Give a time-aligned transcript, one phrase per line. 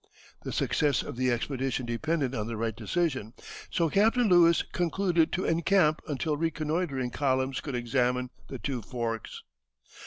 [0.41, 3.35] The success of the expedition depended on the right decision,
[3.69, 9.43] so Captain Lewis concluded to encamp until reconnoitering columns could examine the two forks.